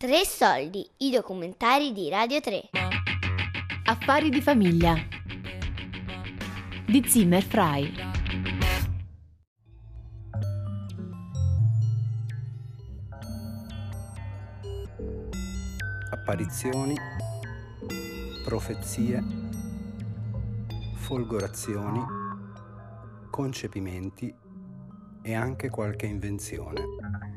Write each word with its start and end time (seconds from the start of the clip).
Tre 0.00 0.24
soldi, 0.24 0.88
i 1.00 1.10
documentari 1.10 1.92
di 1.92 2.08
Radio 2.08 2.40
3. 2.40 2.70
Affari 3.84 4.30
di 4.30 4.40
famiglia. 4.40 4.94
Di 6.86 7.04
Zimmer 7.06 7.42
Fry. 7.42 7.92
Apparizioni, 16.12 16.94
profezie, 18.42 19.22
folgorazioni, 20.94 22.02
concepimenti 23.28 24.34
e 25.20 25.34
anche 25.34 25.68
qualche 25.68 26.06
invenzione. 26.06 27.29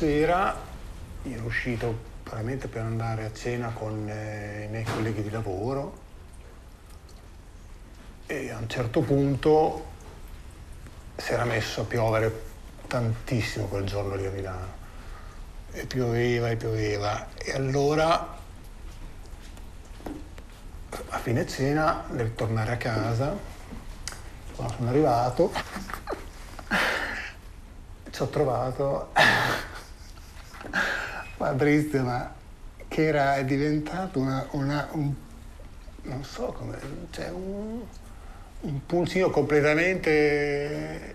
Sera 0.00 0.56
ero 1.24 1.44
uscito 1.44 1.94
veramente 2.24 2.68
per 2.68 2.80
andare 2.80 3.26
a 3.26 3.32
cena 3.34 3.68
con 3.68 4.08
eh, 4.08 4.64
i 4.64 4.68
miei 4.70 4.82
colleghi 4.82 5.20
di 5.20 5.28
lavoro 5.28 5.98
e 8.24 8.50
a 8.50 8.56
un 8.56 8.66
certo 8.66 9.02
punto 9.02 9.88
si 11.16 11.34
era 11.34 11.44
messo 11.44 11.82
a 11.82 11.84
piovere 11.84 12.44
tantissimo 12.86 13.66
quel 13.66 13.84
giorno 13.84 14.14
lì 14.14 14.24
a 14.24 14.30
Milano. 14.30 14.78
E 15.70 15.84
pioveva 15.84 16.48
e 16.48 16.56
pioveva. 16.56 17.26
E 17.36 17.52
allora, 17.52 18.38
a 21.10 21.18
fine 21.18 21.46
cena, 21.46 22.04
nel 22.08 22.34
tornare 22.34 22.72
a 22.72 22.76
casa, 22.78 23.36
quando 24.56 24.72
sono 24.72 24.88
arrivato, 24.88 25.52
ci 28.10 28.22
ho 28.22 28.28
trovato 28.28 29.12
ma 31.40 32.02
ma 32.02 32.34
che 32.86 33.06
era 33.06 33.40
diventato 33.40 34.20
una, 34.20 34.46
una 34.50 34.88
un, 34.92 35.14
non 36.02 36.22
so 36.22 36.52
come, 36.52 36.78
cioè 37.10 37.30
un, 37.30 37.80
un 38.60 38.86
pulsino 38.86 39.30
completamente 39.30 41.14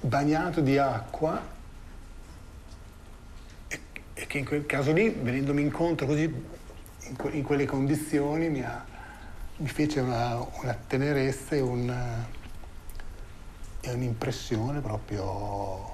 bagnato 0.00 0.62
di 0.62 0.78
acqua. 0.78 1.52
E, 3.68 3.80
e, 4.14 4.26
che 4.26 4.38
in 4.38 4.46
quel 4.46 4.64
caso 4.64 4.92
lì, 4.92 5.10
venendomi 5.10 5.60
incontro 5.60 6.06
così 6.06 6.22
in, 6.22 7.16
que, 7.16 7.30
in 7.32 7.42
quelle 7.42 7.66
condizioni, 7.66 8.48
mi, 8.48 8.62
ha, 8.62 8.82
mi 9.58 9.68
fece 9.68 10.00
una, 10.00 10.38
una 10.62 10.74
tenerezza 10.86 11.54
e, 11.54 11.60
un, 11.60 11.94
un'impressione 13.82 14.80
proprio 14.80 15.92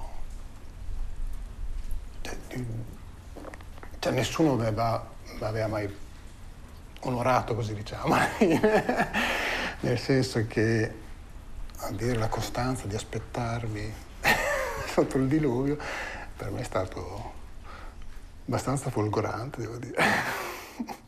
cioè, 4.01 4.11
nessuno 4.13 4.53
aveva, 4.53 5.07
aveva 5.41 5.67
mai 5.67 5.87
onorato, 7.01 7.53
così 7.53 7.75
diciamo, 7.75 8.15
nel 9.81 9.99
senso 9.99 10.47
che 10.47 10.91
avere 11.81 12.17
la 12.17 12.27
costanza 12.27 12.87
di 12.87 12.95
aspettarmi 12.95 13.93
sotto 14.91 15.17
il 15.17 15.27
diluvio 15.27 15.77
per 16.35 16.49
me 16.49 16.61
è 16.61 16.63
stato 16.63 17.31
abbastanza 18.47 18.89
folgorante, 18.89 19.61
devo 19.61 19.77
dire. 19.77 19.97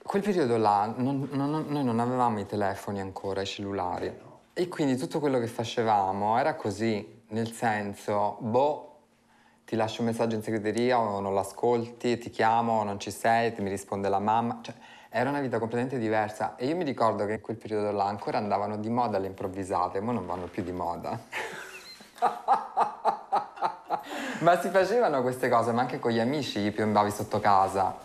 Quel 0.00 0.22
periodo 0.22 0.56
là 0.56 0.94
non, 0.96 1.28
non, 1.32 1.66
noi 1.66 1.82
non 1.82 1.98
avevamo 1.98 2.38
i 2.38 2.46
telefoni 2.46 3.00
ancora, 3.00 3.40
i 3.40 3.46
cellulari. 3.46 4.16
E 4.52 4.68
quindi 4.68 4.96
tutto 4.96 5.18
quello 5.18 5.40
che 5.40 5.48
facevamo 5.48 6.38
era 6.38 6.54
così, 6.54 7.24
nel 7.30 7.50
senso, 7.50 8.36
boh, 8.38 8.95
ti 9.66 9.74
lascio 9.74 10.00
un 10.02 10.06
messaggio 10.06 10.36
in 10.36 10.42
segreteria 10.42 10.96
o 11.00 11.18
non 11.18 11.34
l'ascolti, 11.34 12.18
ti 12.18 12.30
chiamo, 12.30 12.84
non 12.84 13.00
ci 13.00 13.10
sei, 13.10 13.52
ti 13.52 13.62
mi 13.62 13.68
risponde 13.68 14.08
la 14.08 14.20
mamma. 14.20 14.60
Cioè, 14.62 14.72
era 15.08 15.28
una 15.28 15.40
vita 15.40 15.58
completamente 15.58 15.98
diversa 15.98 16.54
e 16.54 16.66
io 16.66 16.76
mi 16.76 16.84
ricordo 16.84 17.26
che 17.26 17.32
in 17.32 17.40
quel 17.40 17.56
periodo 17.56 17.90
là 17.90 18.04
ancora 18.04 18.38
andavano 18.38 18.76
di 18.76 18.88
moda 18.88 19.18
le 19.18 19.26
improvvisate, 19.26 20.00
ma 20.00 20.12
non 20.12 20.24
vanno 20.24 20.46
più 20.46 20.62
di 20.62 20.70
moda. 20.70 21.18
ma 24.38 24.60
si 24.60 24.68
facevano 24.68 25.20
queste 25.22 25.48
cose, 25.48 25.72
ma 25.72 25.80
anche 25.80 25.98
con 25.98 26.12
gli 26.12 26.20
amici 26.20 26.60
gli 26.60 26.70
piombavi 26.70 27.10
sotto 27.10 27.40
casa. 27.40 28.04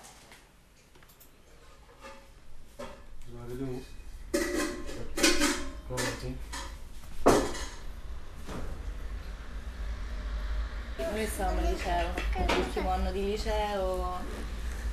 Noi 11.22 11.30
stavamo 11.30 11.60
al 11.60 11.66
liceo, 11.72 12.08
l'ultimo 12.56 12.90
anno 12.90 13.12
di 13.12 13.26
liceo. 13.26 14.40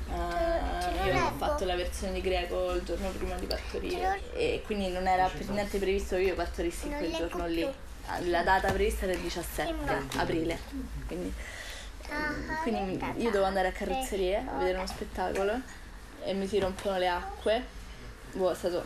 Uh, 0.08 1.06
io 1.06 1.24
ho 1.24 1.32
fatto 1.36 1.64
la 1.64 1.74
versione 1.74 2.14
di 2.14 2.20
greco 2.20 2.72
il 2.72 2.82
giorno 2.82 3.08
prima 3.10 3.34
di 3.36 3.44
partorire 3.44 4.22
e 4.32 4.62
quindi 4.64 4.88
non 4.88 5.06
era 5.06 5.26
per 5.26 5.46
niente 5.50 5.78
previsto 5.78 6.16
che 6.16 6.22
io 6.22 6.34
partorissi 6.34 6.88
quel 6.88 7.14
giorno 7.14 7.46
lì. 7.46 7.62
Ah, 8.06 8.20
la 8.24 8.42
data 8.42 8.70
prevista 8.72 9.04
era 9.04 9.14
il 9.14 9.20
17 9.20 9.74
aprile. 10.16 10.58
Quindi, 11.06 11.32
quindi 12.62 13.04
io 13.16 13.30
dovevo 13.30 13.44
andare 13.44 13.68
a 13.68 13.72
carrozzerie 13.72 14.36
a 14.46 14.58
vedere 14.58 14.76
uno 14.76 14.86
spettacolo 14.86 15.60
e 16.24 16.32
mi 16.34 16.46
si 16.46 16.58
rompono 16.58 16.98
le 16.98 17.08
acque. 17.08 17.64
Boh, 18.32 18.50
è 18.50 18.54
stato, 18.54 18.84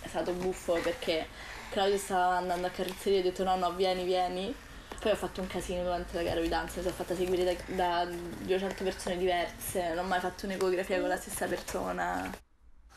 è 0.00 0.08
stato 0.08 0.32
buffo 0.32 0.74
perché 0.82 1.26
Claudio 1.70 1.96
stava 1.96 2.36
andando 2.36 2.66
a 2.66 2.70
carrozzeria 2.70 3.18
e 3.18 3.20
ho 3.20 3.24
detto 3.24 3.44
no 3.44 3.56
no 3.56 3.72
vieni 3.72 4.04
vieni 4.04 4.54
poi 5.00 5.12
ho 5.12 5.16
fatto 5.16 5.40
un 5.40 5.46
casino 5.46 5.82
durante 5.82 6.14
la 6.14 6.30
gravidanza, 6.30 6.76
mi 6.76 6.82
sono 6.82 6.94
fatta 6.94 7.16
seguire 7.16 7.56
da, 7.66 8.04
da 8.04 8.04
200 8.04 8.84
persone 8.84 9.16
diverse, 9.16 9.88
non 9.88 10.04
ho 10.04 10.08
mai 10.08 10.20
fatto 10.20 10.44
un'ecografia 10.44 11.00
con 11.00 11.08
la 11.08 11.16
stessa 11.16 11.46
persona. 11.46 12.30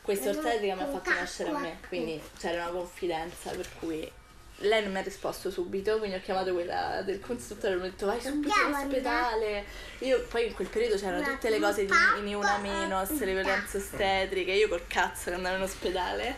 Questa 0.02 0.28
ortotetica 0.28 0.74
mi 0.74 0.82
ha 0.82 0.86
fatto 0.86 1.10
nascere 1.10 1.48
a 1.48 1.58
me, 1.58 1.78
quindi 1.88 2.20
c'era 2.38 2.64
una 2.64 2.78
confidenza 2.78 3.50
per 3.52 3.66
cui 3.78 4.12
lei 4.58 4.82
non 4.82 4.92
mi 4.92 4.98
ha 4.98 5.02
risposto 5.02 5.50
subito, 5.50 5.96
quindi 5.96 6.16
ho 6.16 6.20
chiamato 6.20 6.52
quella 6.52 7.00
del 7.02 7.20
consultore 7.20 7.72
e 7.72 7.76
mi 7.76 7.86
ha 7.86 7.90
detto 7.90 8.04
vai 8.04 8.20
subito 8.20 8.52
in 8.68 8.74
ospedale. 8.74 9.64
Io 10.00 10.26
poi 10.28 10.48
in 10.48 10.54
quel 10.54 10.68
periodo 10.68 10.96
c'erano 10.96 11.24
tutte 11.24 11.48
le 11.48 11.58
cose 11.58 11.86
di, 11.86 11.92
di 12.22 12.34
una 12.34 12.58
menos, 12.58 13.18
le 13.18 13.32
violenze 13.32 13.78
ostetriche, 13.78 14.52
io 14.52 14.68
col 14.68 14.86
cazzo 14.86 15.30
che 15.30 15.36
andavo 15.36 15.56
in 15.56 15.62
ospedale. 15.62 16.36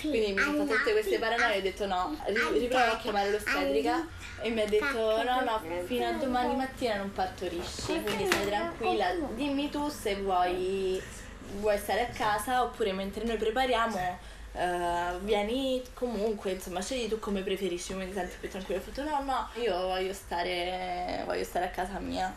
Quindi 0.00 0.32
mi 0.32 0.40
sono 0.40 0.64
fatte 0.64 0.78
tutte 0.78 0.92
queste 0.92 1.18
paranoie 1.18 1.54
e 1.56 1.58
ho 1.58 1.62
detto 1.62 1.86
no, 1.86 2.16
riprovo 2.52 2.92
a 2.92 2.98
chiamare 2.98 3.30
l'ostetrica 3.32 4.06
e 4.40 4.50
mi 4.50 4.60
ha 4.60 4.66
detto 4.66 5.22
no 5.22 5.40
no, 5.40 5.60
fino 5.86 6.06
a 6.06 6.12
domani 6.12 6.54
mattina 6.56 6.96
non 6.96 7.12
partorisci, 7.12 8.02
quindi 8.02 8.26
stai 8.26 8.46
tranquilla, 8.46 9.14
dimmi 9.34 9.70
tu 9.70 9.88
se 9.88 10.16
vuoi, 10.16 11.02
vuoi 11.56 11.78
stare 11.78 12.08
a 12.08 12.08
casa 12.08 12.62
oppure 12.62 12.92
mentre 12.92 13.24
noi 13.24 13.36
prepariamo 13.36 14.32
Uh, 14.54 15.18
vieni 15.24 15.82
comunque, 15.94 16.52
insomma, 16.52 16.80
scegli 16.80 17.08
tu 17.08 17.18
come 17.18 17.42
preferisci, 17.42 17.92
come 17.92 18.06
ti 18.06 18.12
senti 18.12 18.36
più 18.38 18.48
tranquillo. 18.48 18.78
Ho 18.78 18.82
fatto 18.84 19.02
no, 19.02 19.20
no, 19.24 19.48
io 19.60 19.76
voglio 19.76 20.12
stare, 20.12 21.22
voglio 21.26 21.42
stare 21.42 21.64
a 21.64 21.70
casa 21.70 21.98
mia. 21.98 22.32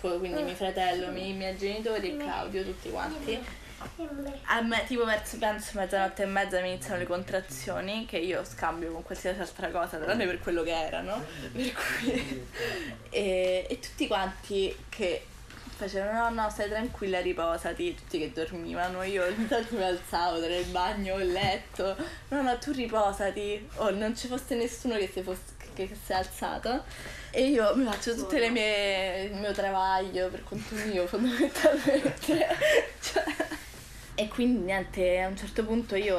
Quindi 0.00 0.42
mio 0.42 0.56
fratello, 0.56 1.16
i 1.16 1.32
miei 1.32 1.56
genitori 1.56 2.10
e 2.10 2.16
Claudio, 2.16 2.64
tutti 2.64 2.90
quanti. 2.90 3.38
A 4.44 4.60
me, 4.62 4.84
tipo 4.86 5.04
verso 5.04 5.38
penso 5.38 5.72
mezzanotte 5.74 6.22
e 6.22 6.26
mezza 6.26 6.60
mi 6.60 6.68
iniziano 6.68 6.98
le 6.98 7.06
contrazioni 7.06 8.06
che 8.06 8.18
io 8.18 8.44
scambio 8.44 8.92
con 8.92 9.02
qualsiasi 9.02 9.40
altra 9.40 9.70
cosa, 9.70 9.98
tranne 9.98 10.26
per 10.26 10.38
quello 10.38 10.62
che 10.62 10.72
erano. 10.72 11.24
Per 11.52 11.72
cui, 11.72 12.46
e, 13.10 13.66
e 13.68 13.78
tutti 13.78 14.06
quanti 14.06 14.74
che 14.88 15.24
facevano 15.76 16.30
no 16.30 16.42
no 16.42 16.50
stai 16.50 16.70
tranquilla 16.70 17.20
riposati 17.20 17.94
tutti 17.94 18.18
che 18.18 18.32
dormivano 18.32 19.02
io 19.02 19.26
intanto 19.26 19.76
mi 19.76 19.82
alzavo 19.82 20.40
tra 20.40 20.56
il 20.56 20.64
bagno 20.66 21.18
il 21.18 21.32
letto 21.32 21.94
no 22.28 22.40
no 22.40 22.58
tu 22.58 22.72
riposati 22.72 23.68
o 23.76 23.84
oh, 23.84 23.90
non 23.90 24.16
ci 24.16 24.26
fosse 24.26 24.54
nessuno 24.54 24.96
che 24.96 25.10
si, 25.12 25.20
fosse, 25.20 25.42
che 25.74 25.94
si 26.02 26.12
è 26.12 26.14
alzato 26.14 26.84
e 27.30 27.48
io 27.48 27.76
mi 27.76 27.84
faccio 27.84 28.14
tutte 28.14 28.38
le 28.38 28.48
mie 28.48 29.24
il 29.24 29.34
mio 29.34 29.52
travaglio 29.52 30.30
per 30.30 30.44
conto 30.44 30.74
mio 30.86 31.06
fondamentalmente 31.06 32.46
cioè, 33.00 33.26
e 34.16 34.28
quindi 34.28 34.64
niente, 34.64 35.20
a 35.20 35.28
un 35.28 35.36
certo 35.36 35.64
punto 35.64 35.94
io 35.94 36.16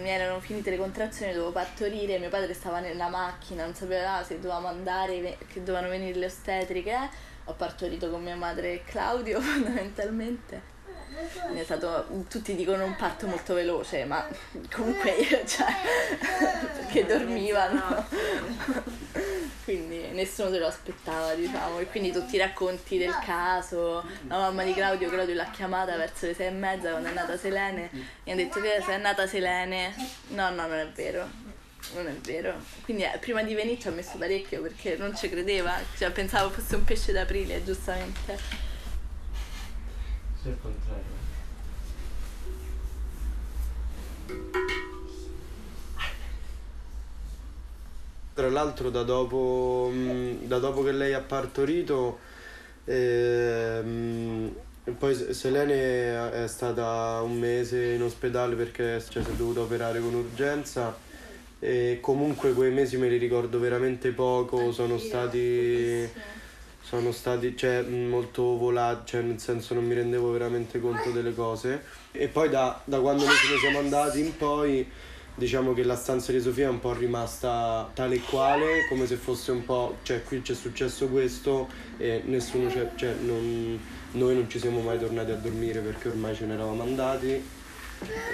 mi 0.00 0.08
erano 0.08 0.40
finite 0.40 0.70
le 0.70 0.78
contrazioni, 0.78 1.32
dovevo 1.32 1.52
partorire, 1.52 2.18
mio 2.18 2.30
padre 2.30 2.54
stava 2.54 2.80
nella 2.80 3.08
macchina, 3.08 3.64
non 3.64 3.74
sapeva 3.74 4.24
se 4.24 4.36
dovevamo 4.36 4.68
andare, 4.68 5.36
che 5.48 5.62
dovevano 5.62 5.90
venire 5.90 6.18
le 6.18 6.26
ostetriche 6.26 7.30
ho 7.44 7.54
partorito 7.54 8.08
con 8.10 8.22
mia 8.22 8.36
madre 8.36 8.72
e 8.72 8.84
Claudio 8.84 9.40
fondamentalmente. 9.42 10.70
Stato, 11.62 12.24
tutti 12.28 12.54
dicono 12.54 12.84
un 12.84 12.96
parto 12.96 13.26
molto 13.26 13.54
veloce, 13.54 14.04
ma 14.04 14.26
comunque 14.70 15.10
io, 15.10 15.44
cioè, 15.44 15.66
perché 16.76 17.04
dormivano. 17.04 18.06
Quindi 19.76 20.08
nessuno 20.12 20.50
se 20.50 20.58
lo 20.58 20.66
aspettava, 20.66 21.34
diciamo. 21.34 21.78
E 21.78 21.86
quindi 21.86 22.12
tutti 22.12 22.34
i 22.34 22.38
racconti 22.38 22.98
del 22.98 23.14
caso, 23.24 24.04
la 24.28 24.38
mamma 24.38 24.64
di 24.64 24.74
Claudio, 24.74 25.08
Claudio 25.08 25.34
l'ha 25.34 25.50
chiamata 25.50 25.96
verso 25.96 26.26
le 26.26 26.34
sei 26.34 26.48
e 26.48 26.50
mezza 26.50 26.90
quando 26.90 27.08
è 27.08 27.12
nata 27.12 27.38
Selene, 27.38 27.90
e 28.24 28.32
ha 28.32 28.34
detto 28.34 28.60
che 28.60 28.82
se 28.84 28.92
è 28.92 28.98
nata 28.98 29.26
Selene. 29.26 29.94
No, 30.28 30.50
no, 30.50 30.66
non 30.66 30.78
è 30.78 30.88
vero. 30.88 31.28
Non 31.94 32.06
è 32.06 32.12
vero. 32.12 32.54
Quindi 32.82 33.02
eh, 33.02 33.18
prima 33.18 33.42
di 33.42 33.54
venire 33.54 33.80
ci 33.80 33.88
ha 33.88 33.90
messo 33.90 34.16
parecchio 34.16 34.60
perché 34.62 34.96
non 34.96 35.16
ci 35.16 35.28
credeva, 35.28 35.78
cioè, 35.96 36.10
pensavo 36.10 36.50
fosse 36.50 36.76
un 36.76 36.84
pesce 36.84 37.12
d'aprile, 37.12 37.64
giustamente. 37.64 38.38
Sì, 40.40 40.48
al 40.48 40.58
contrario. 40.60 41.11
Tra 48.42 48.50
l'altro 48.50 48.90
da 48.90 49.04
dopo, 49.04 49.88
mh, 49.94 50.48
da 50.48 50.58
dopo 50.58 50.82
che 50.82 50.90
lei 50.90 51.12
ha 51.14 51.20
partorito, 51.20 52.18
ehm, 52.86 54.52
e 54.82 54.90
poi 54.90 55.14
Se- 55.14 55.32
Selene 55.32 56.32
è 56.32 56.48
stata 56.48 57.20
un 57.22 57.38
mese 57.38 57.92
in 57.92 58.02
ospedale 58.02 58.56
perché 58.56 59.00
cioè, 59.08 59.22
si 59.22 59.30
è 59.30 59.34
dovuta 59.34 59.60
operare 59.60 60.00
con 60.00 60.14
urgenza 60.14 60.92
e 61.60 61.98
comunque 62.00 62.52
quei 62.52 62.72
mesi 62.72 62.96
me 62.96 63.08
li 63.08 63.16
ricordo 63.16 63.60
veramente 63.60 64.10
poco, 64.10 64.72
sono 64.72 64.98
stati, 64.98 66.04
sono 66.82 67.12
stati 67.12 67.56
cioè, 67.56 67.82
mh, 67.82 68.08
molto 68.08 68.56
volati, 68.56 69.10
cioè, 69.12 69.20
nel 69.20 69.38
senso 69.38 69.74
non 69.74 69.84
mi 69.84 69.94
rendevo 69.94 70.32
veramente 70.32 70.80
conto 70.80 71.10
delle 71.12 71.32
cose. 71.32 71.80
E 72.10 72.26
poi 72.26 72.48
da, 72.48 72.82
da 72.86 72.98
quando 72.98 73.24
noi 73.24 73.36
ce 73.36 73.52
ne 73.52 73.58
siamo 73.60 73.78
andati 73.78 74.18
in 74.18 74.36
poi 74.36 74.90
diciamo 75.34 75.72
che 75.72 75.82
la 75.82 75.96
stanza 75.96 76.32
di 76.32 76.40
Sofia 76.40 76.66
è 76.66 76.70
un 76.70 76.80
po' 76.80 76.92
rimasta 76.92 77.90
tale 77.94 78.16
e 78.16 78.20
quale, 78.20 78.86
come 78.88 79.06
se 79.06 79.16
fosse 79.16 79.50
un 79.50 79.64
po', 79.64 79.98
cioè 80.02 80.22
qui 80.22 80.42
c'è 80.42 80.54
successo 80.54 81.08
questo 81.08 81.68
e 81.96 82.22
nessuno 82.26 82.68
c'è, 82.68 82.90
cioè 82.94 83.14
non, 83.22 83.80
noi 84.12 84.34
non 84.34 84.48
ci 84.48 84.58
siamo 84.58 84.80
mai 84.80 84.98
tornati 84.98 85.30
a 85.30 85.36
dormire 85.36 85.80
perché 85.80 86.08
ormai 86.08 86.34
ce 86.34 86.46
ne 86.46 86.54
eravamo 86.54 86.82
andati. 86.82 87.60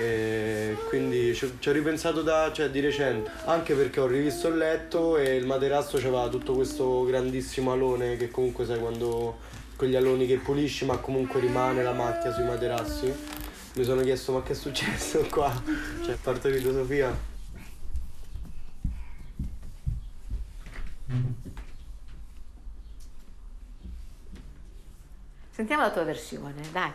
E 0.00 0.76
quindi 0.88 1.34
ci, 1.34 1.44
ho 1.44 1.72
ripensato 1.72 2.22
da, 2.22 2.50
cioè, 2.54 2.70
di 2.70 2.80
recente, 2.80 3.30
anche 3.44 3.74
perché 3.74 4.00
ho 4.00 4.06
rivisto 4.06 4.48
il 4.48 4.56
letto 4.56 5.18
e 5.18 5.36
il 5.36 5.44
materasso 5.44 5.98
aveva 5.98 6.28
tutto 6.28 6.54
questo 6.54 7.04
grandissimo 7.04 7.72
alone 7.72 8.16
che 8.16 8.30
comunque 8.30 8.64
sai 8.64 8.78
quando 8.78 9.36
quegli 9.76 9.94
aloni 9.94 10.26
che 10.26 10.36
pulisci 10.36 10.86
ma 10.86 10.96
comunque 10.96 11.38
rimane 11.40 11.82
la 11.82 11.92
macchia 11.92 12.32
sui 12.32 12.44
materassi. 12.44 13.37
Mi 13.78 13.84
sono 13.84 14.02
chiesto 14.02 14.32
ma 14.32 14.42
che 14.42 14.54
è 14.54 14.56
successo 14.56 15.24
qua? 15.30 15.52
Cioè, 16.04 16.14
a 16.14 16.18
parte 16.20 16.52
filosofia. 16.52 17.16
Sentiamo 25.50 25.82
la 25.82 25.92
tua 25.92 26.02
versione, 26.02 26.60
dai. 26.72 26.92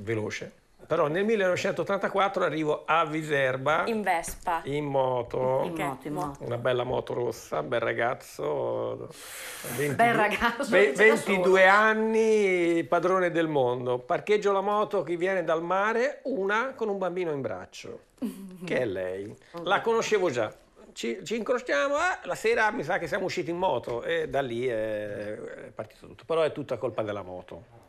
veloce. 0.00 0.57
Però 0.88 1.06
nel 1.06 1.22
1984 1.26 2.44
arrivo 2.44 2.84
a 2.86 3.04
Viserba 3.04 3.82
In 3.88 4.00
Vespa. 4.00 4.62
in 4.64 4.86
moto, 4.86 5.60
In 5.66 5.74
moto, 5.74 6.06
in 6.08 6.12
moto. 6.14 6.44
una 6.44 6.56
bella 6.56 6.82
moto 6.82 7.12
rossa, 7.12 7.62
bel 7.62 7.80
ragazzo, 7.80 9.06
22, 9.76 9.94
Bel 9.96 10.14
ragazzo, 10.14 10.70
ve- 10.70 10.92
dice 10.92 11.06
da 11.08 11.14
22 11.14 11.42
solo. 11.60 11.70
anni, 11.70 12.84
padrone 12.84 13.30
del 13.30 13.48
mondo. 13.48 13.98
Parcheggio 13.98 14.50
la 14.50 14.62
moto 14.62 15.02
che 15.02 15.16
viene 15.18 15.44
dal 15.44 15.62
mare, 15.62 16.20
una 16.24 16.72
con 16.74 16.88
un 16.88 16.96
bambino 16.96 17.32
in 17.32 17.42
braccio, 17.42 18.00
che 18.64 18.78
è 18.78 18.84
lei. 18.86 19.36
La 19.64 19.82
conoscevo 19.82 20.30
già. 20.30 20.50
Ci, 20.94 21.22
ci 21.22 21.36
incrociamo, 21.36 21.96
eh, 21.96 22.18
la 22.26 22.34
sera 22.34 22.70
mi 22.70 22.82
sa 22.82 22.96
che 22.96 23.06
siamo 23.06 23.26
usciti 23.26 23.50
in 23.50 23.58
moto 23.58 24.02
e 24.02 24.26
da 24.30 24.40
lì 24.40 24.66
è, 24.66 25.34
è 25.34 25.70
partito 25.74 26.06
tutto. 26.06 26.24
Però 26.24 26.40
è 26.40 26.50
tutta 26.50 26.78
colpa 26.78 27.02
della 27.02 27.22
moto. 27.22 27.86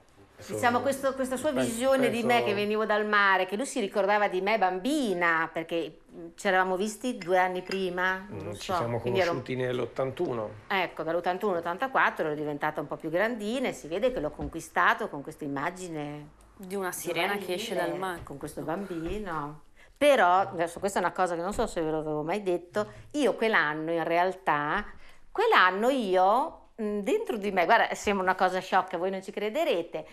Diciamo 0.48 0.80
questo- 0.82 1.14
questa 1.14 1.36
sua 1.38 1.52
Penso- 1.52 1.70
visione 1.70 2.10
di 2.10 2.22
me 2.24 2.28
penso- 2.36 2.46
che 2.46 2.54
venivo 2.54 2.86
dal 2.86 3.06
mare, 3.06 3.46
che 3.46 3.56
lui 3.56 3.66
si 3.66 3.80
ricordava 3.80 4.28
di 4.28 4.42
me 4.42 4.58
bambina, 4.58 5.50
perché 5.52 6.00
mh, 6.10 6.26
ci 6.36 6.48
eravamo 6.48 6.76
visti 6.76 7.18
due 7.18 7.38
anni 7.38 7.62
prima, 7.62 8.26
non 8.30 8.48
Mm, 8.48 8.52
Ci 8.54 8.72
so, 8.72 8.76
siamo 8.76 9.00
quindi 9.00 9.20
ero- 9.20 9.30
conosciuti 9.30 9.56
nell'81. 9.56 10.50
Ecco, 10.68 11.04
dall'81 11.04 11.56
all'84 11.56 12.26
ero 12.26 12.36
diventata 12.36 12.80
un 12.82 12.88
po' 12.88 12.96
più 12.96 13.10
grandina 13.10 13.68
e 13.68 13.74
si 13.74 13.88
vede 13.88 14.12
che 14.14 14.20
l'ho 14.20 14.32
conquistato 14.32 15.10
con 15.10 15.22
questa 15.22 15.44
immagine 15.44 16.38
Di 16.56 16.76
una 16.76 16.92
sirena 16.92 17.38
che 17.38 17.54
esce 17.54 17.76
dal 17.76 17.96
mare. 17.98 18.22
Con 18.24 18.38
questo 18.38 18.62
bambino. 18.62 19.62
Però, 19.98 20.26
adesso 20.40 20.80
questa 20.80 21.00
è 21.00 21.02
una 21.02 21.12
cosa 21.12 21.36
che 21.36 21.42
non 21.42 21.54
so 21.54 21.68
se 21.68 21.82
ve 21.82 21.92
l'avevo 21.92 22.24
mai 22.24 22.42
detto, 22.42 22.88
io 23.12 23.34
quell'anno 23.36 23.92
in 23.92 24.04
realtà, 24.06 24.86
quell'anno 25.32 25.90
io 25.90 26.59
dentro 26.80 27.38
di 27.38 27.52
me, 27.52 27.66
guarda, 27.66 27.94
sembra 27.94 28.24
una 28.24 28.36
cosa 28.36 28.60
sciocca, 28.60 28.98
voi 28.98 29.12
non 29.12 29.22
ci 29.22 29.32
crederete, 29.32 30.06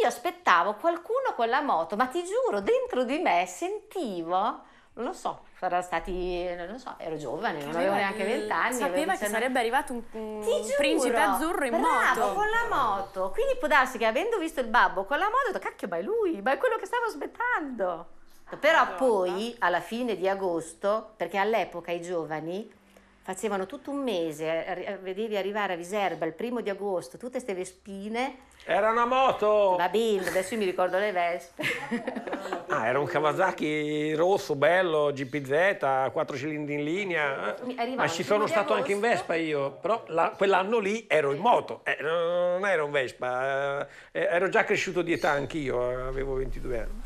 io 0.00 0.06
aspettavo 0.06 0.74
qualcuno 0.74 1.32
con 1.34 1.48
la 1.48 1.60
moto, 1.60 1.96
ma 1.96 2.06
ti 2.06 2.22
giuro, 2.24 2.60
dentro 2.60 3.04
di 3.04 3.18
me 3.18 3.46
sentivo, 3.46 4.36
non 4.94 5.06
lo 5.06 5.12
so, 5.12 5.44
saranno 5.56 5.82
stati, 5.82 6.44
non 6.56 6.66
lo 6.72 6.78
so, 6.78 6.94
ero 6.98 7.16
giovane, 7.16 7.62
non 7.62 7.74
avevo 7.76 7.94
neanche 7.94 8.24
vent'anni. 8.24 8.74
Sapeva 8.74 9.12
che 9.12 9.26
19 9.26 9.28
sarebbe 9.28 9.58
arrivato 9.60 9.92
un, 9.92 10.02
un 10.10 10.42
giuro, 10.42 10.74
principe 10.76 11.16
azzurro 11.16 11.64
in 11.64 11.70
bravo, 11.70 12.20
moto. 12.20 12.34
con 12.34 12.46
la 12.50 12.76
moto. 12.76 13.30
Quindi 13.30 13.56
può 13.56 13.68
darsi 13.68 13.96
che 13.96 14.06
avendo 14.06 14.38
visto 14.38 14.60
il 14.60 14.66
babbo 14.66 15.04
con 15.04 15.18
la 15.18 15.26
moto, 15.26 15.48
ho 15.48 15.52
detto, 15.52 15.64
cacchio, 15.64 15.86
ma 15.88 15.98
è 15.98 16.02
lui, 16.02 16.42
ma 16.42 16.52
è 16.52 16.58
quello 16.58 16.76
che 16.76 16.86
stavo 16.86 17.04
aspettando. 17.04 18.16
Però 18.58 18.94
poi, 18.96 19.54
alla 19.60 19.80
fine 19.80 20.16
di 20.16 20.28
agosto, 20.28 21.12
perché 21.16 21.38
all'epoca 21.38 21.92
i 21.92 22.00
giovani 22.00 22.70
facevano 23.28 23.66
tutto 23.66 23.90
un 23.90 24.02
mese, 24.02 24.48
arri- 24.66 24.98
vedevi 25.02 25.36
arrivare 25.36 25.74
a 25.74 25.76
Viserba 25.76 26.24
il 26.24 26.32
primo 26.32 26.62
di 26.62 26.70
agosto, 26.70 27.18
tutte 27.18 27.32
queste 27.32 27.52
vespine, 27.52 28.36
Era 28.64 28.90
una 28.90 29.04
moto! 29.04 29.76
va 29.76 29.90
bene, 29.90 30.26
adesso 30.28 30.56
mi 30.56 30.64
ricordo 30.64 30.96
le 30.98 31.12
vespe. 31.12 31.62
Ah, 32.70 32.86
era 32.86 32.98
un 33.00 33.06
Kawasaki 33.06 34.12
rosso, 34.14 34.54
bello, 34.54 35.10
GPZ, 35.12 36.10
4 36.12 36.36
cilindri 36.36 36.74
in 36.74 36.84
linea. 36.84 37.54
Mi- 37.64 37.74
arrivava 37.78 38.02
Ma 38.02 38.08
ci 38.08 38.22
sono 38.22 38.46
stato 38.46 38.74
anche 38.74 38.92
in 38.92 38.98
agosto. 38.98 39.14
Vespa 39.16 39.34
io, 39.36 39.70
però 39.72 40.04
la- 40.08 40.32
quell'anno 40.36 40.78
lì 40.78 41.06
ero 41.08 41.32
in 41.32 41.40
moto, 41.40 41.80
eh, 41.84 41.96
non 42.02 42.64
ero 42.66 42.84
in 42.84 42.90
Vespa, 42.92 43.86
eh, 44.12 44.20
ero 44.30 44.48
già 44.50 44.64
cresciuto 44.64 45.00
di 45.02 45.12
età 45.12 45.30
anch'io, 45.30 45.90
eh, 45.90 45.94
avevo 46.02 46.34
22 46.34 46.78
anni. 46.78 47.02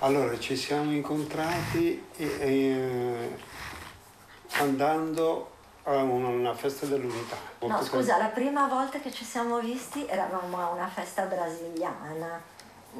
Allora, 0.00 0.38
ci 0.38 0.56
siamo 0.56 0.92
incontrati 0.92 2.06
e- 2.16 2.36
e, 2.38 3.36
andando 4.58 5.50
a 5.82 5.96
una, 6.02 6.28
una 6.28 6.54
festa 6.54 6.86
dell'unità. 6.86 7.36
No, 7.60 7.82
scusa, 7.82 8.16
la 8.16 8.26
prima 8.26 8.68
volta 8.68 9.00
che 9.00 9.10
ci 9.10 9.24
siamo 9.24 9.58
visti 9.58 10.06
eravamo 10.06 10.60
a 10.60 10.68
una 10.70 10.86
festa 10.86 11.24
brasiliana. 11.24 12.40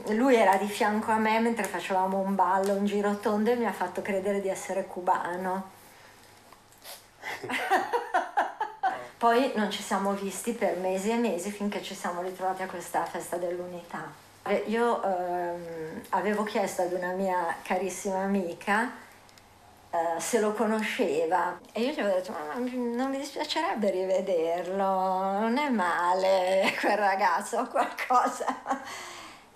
Lui 0.08 0.34
era 0.34 0.56
di 0.56 0.66
fianco 0.66 1.12
a 1.12 1.18
me 1.18 1.38
mentre 1.38 1.64
facevamo 1.64 2.18
un 2.18 2.34
ballo, 2.34 2.72
un 2.72 2.84
giro 2.84 3.16
tondo 3.18 3.50
e 3.50 3.54
mi 3.56 3.66
ha 3.66 3.72
fatto 3.72 4.02
credere 4.02 4.40
di 4.40 4.48
essere 4.48 4.84
cubano. 4.86 5.70
Poi 9.18 9.52
non 9.54 9.70
ci 9.70 9.82
siamo 9.82 10.12
visti 10.14 10.52
per 10.52 10.76
mesi 10.78 11.10
e 11.10 11.16
mesi 11.16 11.50
finché 11.52 11.80
ci 11.82 11.94
siamo 11.94 12.22
ritrovati 12.22 12.62
a 12.62 12.66
questa 12.66 13.04
festa 13.04 13.36
dell'unità. 13.36 14.26
Eh, 14.44 14.64
Io 14.68 15.02
ehm, 15.02 15.62
avevo 16.10 16.42
chiesto 16.44 16.82
ad 16.82 16.92
una 16.92 17.12
mia 17.12 17.56
carissima 17.62 18.22
amica 18.22 18.90
eh, 19.90 20.20
se 20.20 20.38
lo 20.38 20.52
conosceva 20.52 21.58
e 21.72 21.82
io 21.82 21.92
gli 21.92 22.00
avevo 22.00 22.16
detto 22.16 22.32
ma 22.32 22.54
non 22.54 23.10
mi 23.10 23.18
dispiacerebbe 23.18 23.90
rivederlo, 23.90 24.84
non 24.84 25.56
è 25.56 25.68
male 25.70 26.74
quel 26.80 26.96
ragazzo 26.96 27.58
o 27.60 27.66
qualcosa. 27.68 28.46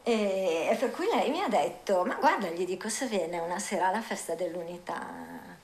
E, 0.04 0.68
e 0.71 0.76
per 0.76 0.90
cui 0.90 1.06
lei 1.06 1.30
mi 1.30 1.42
ha 1.42 1.49
detto 1.49 2.04
ma 2.04 2.14
guarda 2.14 2.49
gli 2.49 2.64
dico 2.64 2.88
se 2.88 3.06
viene 3.06 3.38
una 3.38 3.59
sera 3.59 3.88
alla 3.88 4.00
festa 4.00 4.35
dell'unità 4.35 5.06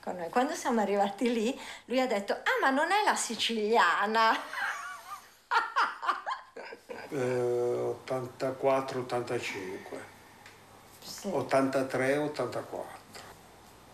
con 0.01 0.15
noi. 0.15 0.29
Quando 0.29 0.53
siamo 0.53 0.81
arrivati 0.81 1.33
lì 1.33 1.59
lui 1.85 1.99
ha 1.99 2.07
detto 2.07 2.33
ah 2.33 2.59
ma 2.61 2.69
non 2.69 2.91
è 2.91 3.03
la 3.03 3.15
siciliana. 3.15 4.37
Eh, 7.11 7.95
84-85, 8.05 9.98
Sì. 11.09 11.27
83-84. 11.29 12.97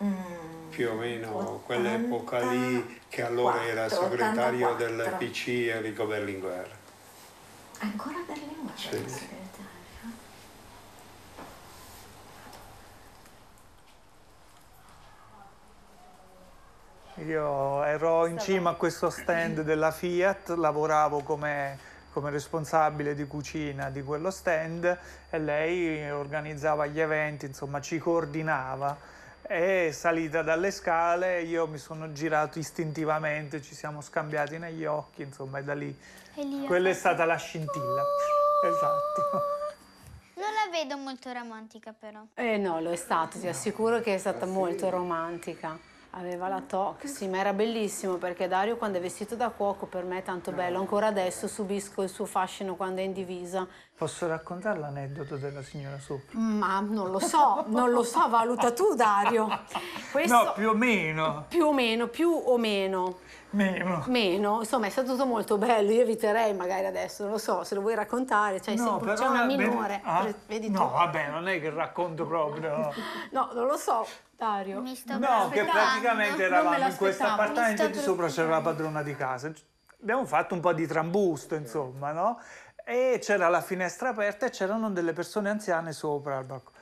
Mm, 0.03 0.69
Più 0.69 0.89
o 0.89 0.93
meno 0.95 1.61
quell'epoca 1.65 2.39
lì 2.51 2.99
che 3.07 3.23
allora 3.23 3.63
era 3.65 3.85
84, 3.85 4.09
segretario 4.09 4.69
84. 4.69 4.85
del 5.07 5.15
PC 5.17 5.47
Enrico 5.73 6.05
Berlinguer. 6.05 6.77
ancora 7.79 8.17
Berlinguer 8.27 8.77
Sì. 8.77 8.87
segretario. 8.89 9.33
Io 17.25 17.83
ero 17.83 18.25
in 18.27 18.37
cima 18.39 18.71
a 18.71 18.73
questo 18.73 19.09
stand 19.09 19.61
della 19.61 19.91
Fiat, 19.91 20.49
lavoravo 20.49 21.21
come, 21.23 21.77
come 22.15 22.29
responsabile 22.29 23.13
di 23.13 23.27
cucina 23.27 23.89
di 23.89 24.01
quello 24.01 24.31
stand 24.31 24.85
e 25.29 25.37
lei 25.37 26.09
organizzava 26.09 26.85
gli 26.85 27.01
eventi, 27.01 27.45
insomma 27.45 27.81
ci 27.81 27.97
coordinava. 27.97 28.97
È 29.41 29.89
salita 29.91 30.41
dalle 30.41 30.71
scale, 30.71 31.41
io 31.41 31.67
mi 31.67 31.77
sono 31.77 32.13
girato 32.13 32.57
istintivamente, 32.57 33.61
ci 33.61 33.75
siamo 33.75 33.99
scambiati 33.99 34.57
negli 34.57 34.85
occhi, 34.85 35.23
insomma, 35.23 35.59
e 35.59 35.63
da 35.65 35.73
lì. 35.73 35.93
E 36.35 36.63
Quella 36.65 36.87
è 36.87 36.93
fatto- 36.93 37.15
stata 37.15 37.25
la 37.25 37.35
scintilla. 37.35 38.03
Esatto. 38.63 39.41
Non 40.35 40.47
la 40.53 40.71
vedo 40.71 40.95
molto 40.95 41.33
romantica 41.33 41.93
però. 41.93 42.21
Eh 42.33 42.55
no, 42.55 42.79
lo 42.79 42.91
è 42.91 42.95
stato, 42.95 43.37
ti 43.39 43.47
assicuro 43.49 43.99
che 43.99 44.13
è 44.15 44.17
stata 44.17 44.45
molto 44.45 44.89
romantica. 44.89 45.77
Aveva 46.17 46.47
la 46.47 46.61
toc, 46.65 47.09
sì, 47.09 47.27
ma 47.27 47.39
era 47.39 47.51
bellissimo 47.51 48.13
perché 48.15 48.47
Dario 48.47 48.77
quando 48.77 48.99
è 48.99 49.01
vestito 49.01 49.35
da 49.35 49.49
cuoco 49.49 49.85
per 49.85 50.05
me 50.05 50.19
è 50.19 50.23
tanto 50.23 50.53
bello. 50.53 50.79
Ancora 50.79 51.07
adesso 51.07 51.45
subisco 51.45 52.03
il 52.03 52.09
suo 52.09 52.25
fascino 52.25 52.75
quando 52.75 53.01
è 53.01 53.03
in 53.03 53.11
divisa. 53.11 53.67
Posso 53.97 54.25
raccontare 54.25 54.79
l'aneddoto 54.79 55.35
della 55.35 55.61
signora 55.61 55.99
sopra? 55.99 56.39
Ma 56.39 56.79
non 56.79 57.11
lo 57.11 57.19
so, 57.19 57.65
non 57.67 57.91
lo 57.91 58.01
so, 58.03 58.29
valuta 58.29 58.71
tu 58.71 58.93
Dario. 58.95 59.47
Questo 60.13 60.43
No, 60.43 60.53
più 60.53 60.69
o 60.69 60.73
meno. 60.73 61.45
più 61.49 61.65
o 61.65 61.73
meno, 61.73 62.07
più 62.07 62.29
o 62.31 62.57
meno. 62.57 63.17
Meno. 63.51 64.03
Meno, 64.07 64.59
insomma 64.59 64.87
è 64.87 64.89
stato 64.89 65.11
tutto 65.11 65.25
molto 65.25 65.57
bello, 65.57 65.89
io 65.91 66.01
eviterei 66.01 66.53
magari 66.53 66.85
adesso, 66.87 67.23
non 67.23 67.33
lo 67.33 67.37
so, 67.37 67.63
se 67.63 67.73
lo 67.75 67.79
vuoi 67.79 67.95
raccontare, 67.95 68.59
cioè, 68.59 68.75
No, 68.75 68.99
c'è 68.99 69.25
una 69.27 69.45
vedi- 69.45 69.63
minore, 69.65 70.01
ah, 70.03 70.27
vedi. 70.45 70.69
No, 70.69 70.89
vabbè, 70.89 71.29
non 71.29 71.47
è 71.47 71.61
che 71.61 71.69
racconto 71.69 72.25
proprio. 72.25 72.91
No, 73.31 73.49
non 73.53 73.65
lo 73.65 73.77
so, 73.77 74.05
Dario. 74.37 74.81
Mi 74.81 74.95
sto 74.95 75.17
No, 75.17 75.49
che 75.49 75.63
praticamente 75.63 76.43
eravamo 76.43 76.87
in 76.87 76.95
questo 76.95 77.23
appartamento 77.23 77.83
e 77.83 77.89
di 77.89 77.99
sopra 77.99 78.27
c'era 78.27 78.49
la 78.49 78.61
padrona 78.61 79.01
di 79.01 79.15
casa. 79.15 79.51
Abbiamo 80.01 80.25
fatto 80.25 80.53
un 80.53 80.59
po' 80.59 80.73
di 80.73 80.85
trambusto, 80.85 81.55
insomma, 81.55 82.11
no? 82.11 82.39
E 82.83 83.19
c'era 83.21 83.47
la 83.47 83.61
finestra 83.61 84.09
aperta 84.09 84.45
e 84.45 84.49
c'erano 84.49 84.91
delle 84.91 85.13
persone 85.13 85.49
anziane 85.49 85.93
sopra 85.93 86.37
al 86.37 86.45
balcone. 86.45 86.77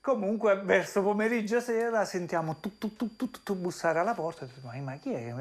Comunque, 0.00 0.56
verso 0.56 1.02
pomeriggio 1.02 1.60
sera 1.60 2.04
sentiamo 2.04 2.56
tu, 2.56 2.76
tu, 2.78 2.94
tu, 2.94 3.16
tu, 3.16 3.30
tu, 3.30 3.54
bussare 3.54 3.98
alla 3.98 4.14
porta. 4.14 4.44
E 4.44 4.50
ma, 4.62 4.72
ma 4.92 4.96
chi 4.96 5.12
è? 5.12 5.34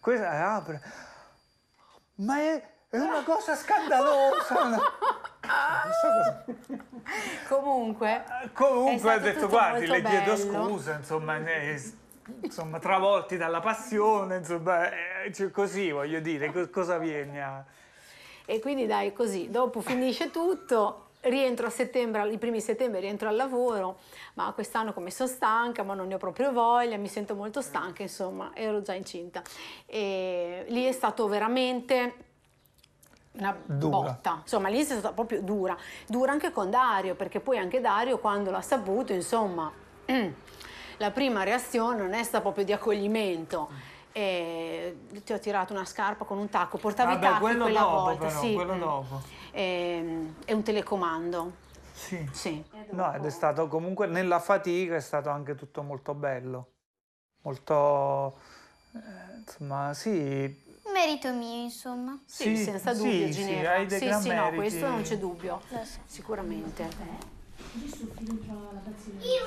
Questa 0.00 0.54
apre. 0.54 0.82
Ma 2.16 2.38
è, 2.38 2.68
è 2.88 2.98
una 2.98 3.22
cosa 3.22 3.54
scandalosa. 3.54 4.80
Comunque, 7.48 8.24
è 8.24 8.48
Comunque 8.52 8.98
stato 8.98 9.20
detto, 9.20 9.48
guardi, 9.48 9.86
le 9.86 10.02
chiedo 10.02 10.34
bello." 10.34 10.68
scusa, 10.68 10.94
insomma, 10.94 11.36
eh, 11.46 11.80
insomma, 12.42 12.78
travolti 12.78 13.36
dalla 13.36 13.60
passione, 13.60 14.38
insomma, 14.38 14.90
eh, 14.90 15.32
cioè, 15.32 15.50
così 15.50 15.90
voglio 15.90 16.20
dire, 16.20 16.52
co- 16.52 16.68
cosa 16.70 16.98
viene 16.98 17.42
a... 17.42 17.64
E 18.44 18.60
quindi 18.60 18.86
dai, 18.86 19.12
così, 19.12 19.50
dopo 19.50 19.80
finisce 19.80 20.30
tutto, 20.30 21.08
rientro 21.22 21.66
a 21.66 21.70
settembre, 21.70 22.28
i 22.30 22.38
primi 22.38 22.60
settembre 22.60 23.00
rientro 23.00 23.28
al 23.28 23.36
lavoro, 23.36 23.98
ma 24.34 24.52
quest'anno 24.52 24.92
come 24.92 25.10
sono 25.10 25.28
stanca, 25.28 25.82
ma 25.82 25.94
non 25.94 26.06
ne 26.06 26.14
ho 26.14 26.18
proprio 26.18 26.52
voglia, 26.52 26.96
mi 26.96 27.08
sento 27.08 27.34
molto 27.34 27.60
stanca, 27.60 28.02
insomma, 28.02 28.52
ero 28.54 28.82
già 28.82 28.94
incinta. 28.94 29.42
E 29.84 30.64
lì 30.68 30.84
è 30.84 30.92
stato 30.92 31.26
veramente 31.26 32.14
una 33.38 33.56
Dura. 33.64 34.10
botta, 34.10 34.38
insomma 34.42 34.68
lì 34.68 34.80
è 34.80 34.84
stata 34.84 35.12
proprio 35.12 35.42
dura, 35.42 35.76
dura 36.06 36.32
anche 36.32 36.50
con 36.52 36.70
Dario, 36.70 37.14
perché 37.14 37.40
poi 37.40 37.58
anche 37.58 37.80
Dario 37.80 38.18
quando 38.18 38.50
l'ha 38.50 38.62
saputo, 38.62 39.12
insomma, 39.12 39.70
la 40.98 41.10
prima 41.10 41.42
reazione 41.42 41.98
non 41.98 42.14
è 42.14 42.22
stata 42.22 42.42
proprio 42.42 42.64
di 42.64 42.72
accoglimento. 42.72 43.94
E 44.12 44.96
ti 45.24 45.34
ho 45.34 45.38
tirato 45.38 45.74
una 45.74 45.84
scarpa 45.84 46.24
con 46.24 46.38
un 46.38 46.48
tacco, 46.48 46.78
portavo 46.78 47.10
i 47.10 47.14
Vabbè, 47.16 47.26
tacchi 47.26 47.40
quello 47.40 47.64
quella 47.64 47.80
dopo 47.80 48.00
volta, 48.00 48.26
però, 48.26 48.40
sì. 48.40 48.54
quello 48.54 48.74
mm. 48.74 48.78
dopo. 48.78 49.20
E, 49.50 50.32
è 50.46 50.52
un 50.52 50.62
telecomando. 50.62 51.52
Sì. 51.92 52.26
Sì. 52.32 52.64
No, 52.92 53.12
ed 53.12 53.26
è 53.26 53.30
stato 53.30 53.68
comunque, 53.68 54.06
nella 54.06 54.40
fatica 54.40 54.96
è 54.96 55.00
stato 55.00 55.28
anche 55.28 55.54
tutto 55.54 55.82
molto 55.82 56.14
bello, 56.14 56.68
molto, 57.42 58.38
eh, 58.94 59.38
insomma, 59.40 59.92
sì, 59.92 60.65
Merito 61.06 61.32
mio, 61.32 61.62
insomma. 61.62 62.18
Sì, 62.26 62.56
Sì, 62.56 62.64
senza 62.64 62.92
sì, 62.92 63.00
dubbio, 63.00 63.26
sì, 63.26 63.32
Ginevra. 63.32 63.74
hai 63.74 63.86
dei 63.86 63.98
sì, 64.00 64.06
gran 64.06 64.20
sì, 64.22 64.28
no, 64.34 64.50
questo 64.54 64.88
non 64.88 65.02
c'è 65.02 65.18
dubbio, 65.18 65.60
so. 65.68 66.00
sicuramente. 66.04 66.82
Io 66.82 66.88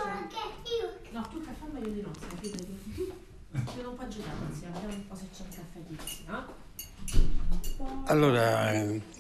anche, 0.02 0.36
io. 0.64 0.94
No, 1.12 1.28
tu 1.30 1.42
caffè 1.44 1.66
meglio 1.74 1.90
di 1.90 2.00
no, 2.02 2.12
sai, 2.18 2.30
fidati. 2.40 2.78
Un 3.52 3.96
po' 3.96 4.08
girare 4.08 4.36
insieme, 4.50 4.74
vediamo 4.74 4.94
un 4.94 5.08
po' 5.08 5.16
se 5.16 5.26
c'è 5.36 5.42
un 5.42 5.50
caffè 5.50 5.80
di 5.86 5.98
no? 6.28 8.04
Allora, 8.06 8.72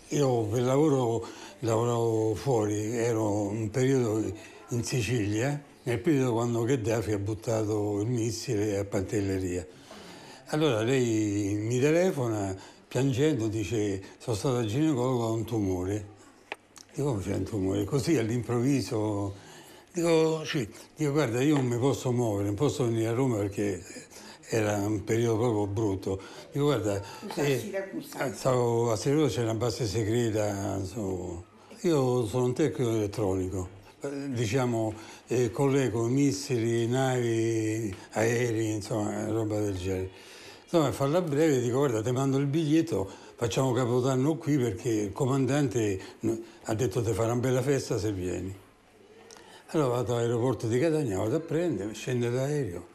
io 0.08 0.43
per 0.43 0.62
lavoro 0.62 1.27
lavoravo 1.60 2.36
fuori, 2.36 2.96
ero 2.96 3.48
un 3.50 3.69
periodo 3.69 4.24
in 4.69 4.84
Sicilia, 4.86 5.62
nel 5.84 6.00
periodo 6.00 6.31
quando 6.34 6.63
Gheddafi 6.63 7.12
ha 7.12 7.19
buttato 7.19 8.00
il 8.00 8.08
missile 8.08 8.77
a 8.77 8.86
Pantelleria. 8.86 9.67
Allora 10.51 10.82
lei 10.82 11.53
mi 11.60 11.79
telefona 11.79 12.56
piangendo, 12.88 13.48
dice 13.48 14.01
sono 14.18 14.36
stato 14.36 14.56
al 14.56 14.65
ginecologo 14.65 15.25
ho 15.25 15.34
un 15.34 15.46
tumore. 15.46 16.08
Dico 16.91 17.10
come 17.10 17.22
c'è 17.22 17.36
un 17.36 17.44
tumore? 17.44 17.84
Così 17.84 18.18
all'improvviso, 18.18 19.36
dico 19.94 20.44
sì, 20.46 20.68
dico 20.96 21.12
guarda 21.12 21.39
io 21.44 21.53
non 21.53 21.68
mi 21.68 21.77
posso 21.77 22.12
muovere, 22.12 22.48
non 22.48 22.56
posso 22.56 22.86
venire 22.86 23.10
a 23.10 23.13
Roma 23.13 23.38
perché 23.38 23.84
era 24.48 24.77
un 24.77 25.03
periodo 25.03 25.38
proprio 25.38 25.68
brutto. 25.68 26.22
Dico 26.51 26.65
guarda, 26.65 27.00
eh, 27.36 27.51
eh, 27.51 28.34
stavo 28.34 28.91
a 28.91 28.96
Siracusa 28.96 29.27
c'era 29.27 29.51
una 29.51 29.60
base 29.60 29.86
segreta, 29.86 30.77
insomma. 30.79 31.44
io 31.82 32.25
sono 32.25 32.46
un 32.46 32.53
tecnico 32.53 32.89
elettronico, 32.89 33.70
diciamo 34.29 34.96
eh, 35.27 35.51
collego 35.51 36.08
missili, 36.08 36.88
navi, 36.88 37.96
aerei, 38.13 38.72
insomma 38.72 39.27
roba 39.27 39.60
del 39.60 39.77
genere. 39.77 40.38
Insomma, 40.71 40.89
a 40.89 40.91
farla 40.91 41.19
breve 41.19 41.61
dico 41.61 41.79
guarda 41.79 42.03
ti 42.03 42.11
mando 42.11 42.38
il 42.38 42.45
biglietto, 42.45 43.09
facciamo 43.35 43.71
capodanno 43.71 44.38
qui 44.38 44.55
perché 44.55 44.89
il 44.89 45.11
comandante 45.11 45.99
ha 46.65 46.75
detto 46.75 47.01
ti 47.01 47.11
farà 47.11 47.31
una 47.31 47.41
bella 47.41 47.63
festa 47.63 47.97
se 47.97 48.11
vieni. 48.11 48.55
Allora 49.69 49.89
vado 49.89 50.13
all'aeroporto 50.13 50.67
di 50.67 50.77
Catania, 50.77 51.17
vado 51.17 51.38
a 51.38 51.39
prendere, 51.39 51.91
scende 51.95 52.29
l'aereo. 52.29 52.85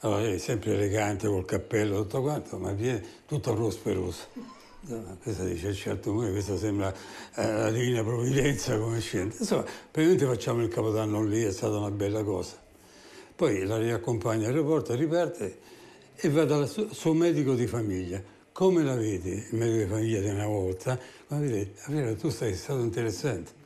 Allora 0.00 0.20
lei 0.20 0.38
sempre 0.38 0.74
elegante, 0.74 1.28
col 1.28 1.46
cappello, 1.46 2.02
tutto 2.02 2.20
quanto, 2.20 2.58
ma 2.58 2.72
viene 2.72 3.02
tutto 3.26 3.54
prosperoso. 3.54 4.24
Insomma, 4.82 5.16
questa 5.22 5.44
dice 5.44 5.72
certo 5.72 6.10
amore, 6.10 6.30
questa 6.30 6.58
sembra 6.58 6.94
eh, 7.36 7.52
la 7.52 7.70
divina 7.70 8.02
provvidenza 8.02 8.76
come 8.78 9.00
scende. 9.00 9.34
Insomma, 9.38 9.62
praticamente 9.62 10.26
facciamo 10.26 10.60
il 10.60 10.68
capodanno 10.68 11.24
lì, 11.24 11.42
è 11.42 11.52
stata 11.52 11.78
una 11.78 11.90
bella 11.90 12.22
cosa. 12.22 12.54
Poi 13.34 13.64
la 13.64 13.78
riaccompagno 13.78 14.44
all'aeroporto, 14.44 14.94
riparte 14.94 15.74
e 16.18 16.28
va 16.30 16.44
dal 16.44 16.66
suo, 16.68 17.12
medico 17.12 17.54
di 17.54 17.66
famiglia. 17.66 18.22
Come 18.52 18.82
la 18.82 18.94
vedi, 18.94 19.32
il 19.32 19.58
medico 19.58 19.84
di 19.84 19.86
famiglia 19.86 20.20
di 20.20 20.28
una 20.28 20.46
volta? 20.46 20.98
Ma 21.28 21.38
vedi, 21.38 21.70
Avera, 21.84 22.14
tu 22.14 22.30
sei 22.30 22.54
stato 22.54 22.80
interessante. 22.80 23.64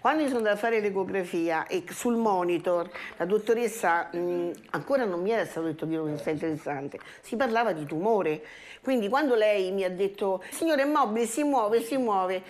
Quando 0.00 0.24
sono 0.24 0.38
andata 0.38 0.54
a 0.54 0.58
fare 0.58 0.80
l'ecografia 0.80 1.66
e 1.66 1.84
sul 1.90 2.16
monitor 2.16 2.88
la 3.18 3.26
dottoressa 3.26 4.08
mh, 4.10 4.50
ancora 4.70 5.04
non 5.04 5.20
mi 5.20 5.30
era 5.30 5.44
stato 5.44 5.66
detto 5.66 5.84
di 5.84 5.96
una 5.96 6.12
cosa 6.12 6.30
interessante, 6.30 6.98
si 7.20 7.36
parlava 7.36 7.72
di 7.72 7.84
tumore. 7.84 8.42
Quindi 8.82 9.08
quando 9.08 9.34
lei 9.34 9.72
mi 9.72 9.84
ha 9.84 9.90
detto 9.90 10.42
signore 10.50 10.82
è 10.82 10.86
mobile, 10.86 11.26
si 11.26 11.42
muove, 11.42 11.82
si 11.82 11.96
muove, 11.98 12.42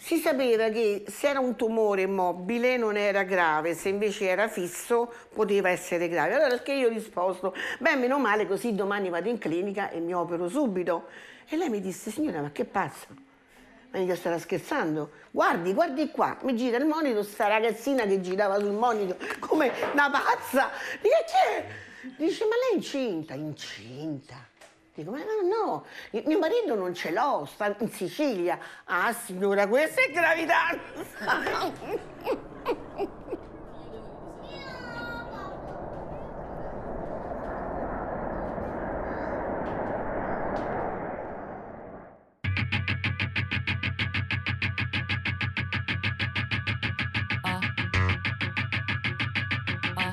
si 0.00 0.16
sapeva 0.16 0.70
che 0.70 1.04
se 1.08 1.28
era 1.28 1.40
un 1.40 1.56
tumore 1.56 2.06
mobile 2.06 2.78
non 2.78 2.96
era 2.96 3.22
grave, 3.22 3.74
se 3.74 3.90
invece 3.90 4.28
era 4.28 4.48
fisso 4.48 5.12
poteva 5.32 5.68
essere 5.68 6.08
grave. 6.08 6.34
Allora 6.34 6.58
che 6.60 6.72
io 6.72 6.86
ho 6.86 6.90
risposto, 6.90 7.54
beh 7.78 7.96
meno 7.96 8.18
male 8.18 8.46
così 8.46 8.74
domani 8.74 9.10
vado 9.10 9.28
in 9.28 9.36
clinica 9.36 9.90
e 9.90 10.00
mi 10.00 10.14
opero 10.14 10.48
subito. 10.48 11.08
E 11.46 11.56
lei 11.56 11.68
mi 11.68 11.82
disse 11.82 12.10
signora 12.10 12.40
ma 12.40 12.50
che 12.50 12.64
pazza? 12.64 13.08
Ma 13.90 13.98
mica 13.98 14.14
starà 14.14 14.38
scherzando? 14.38 15.10
Guardi, 15.30 15.74
guardi 15.74 16.10
qua, 16.10 16.38
mi 16.42 16.56
gira 16.56 16.78
il 16.78 16.86
monitor, 16.86 17.22
sta 17.22 17.46
ragazzina 17.46 18.04
che 18.04 18.22
girava 18.22 18.58
sul 18.58 18.72
monitor 18.72 19.38
come 19.38 19.70
una 19.92 20.10
pazza. 20.10 20.70
Dice, 21.02 21.24
chi 21.26 22.08
è? 22.08 22.14
Dice, 22.16 22.44
ma 22.44 22.54
lei 22.54 22.72
è 22.72 22.76
incinta? 22.76 23.34
Incinta? 23.34 24.48
Dico, 25.00 25.12
ma 25.12 25.20
no, 25.20 25.40
no, 25.48 25.84
mio 26.26 26.38
marito 26.38 26.74
non 26.74 26.92
ce 26.92 27.10
l'ho, 27.10 27.48
sta 27.50 27.74
in 27.78 27.90
Sicilia. 27.90 28.58
Ah, 28.84 29.14
signora, 29.14 29.66
questa 29.66 30.02
è 30.02 30.10
gravidanza. 30.10 30.78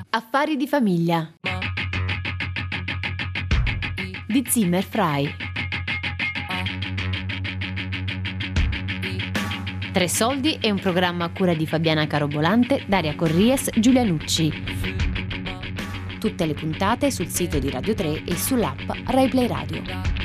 Affari 0.08 0.56
di 0.56 0.66
famiglia. 0.66 1.47
Di 4.30 4.44
Zimmer 4.46 4.84
Frei. 4.84 5.26
Tre 9.90 10.06
soldi 10.06 10.58
è 10.60 10.68
un 10.68 10.78
programma 10.78 11.24
a 11.24 11.30
cura 11.30 11.54
di 11.54 11.66
Fabiana 11.66 12.06
Carobolante, 12.06 12.84
Daria 12.86 13.14
Corries, 13.14 13.70
Giulia 13.78 14.02
Nucci. 14.02 14.52
Tutte 16.20 16.44
le 16.44 16.52
puntate 16.52 17.10
sul 17.10 17.28
sito 17.28 17.58
di 17.58 17.70
Radio 17.70 17.94
3 17.94 18.24
e 18.24 18.36
sull'app 18.36 18.90
RaiPlay 19.06 19.46
Radio. 19.46 20.17